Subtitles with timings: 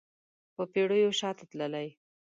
[0.55, 1.87] په پیړیو شاته تللی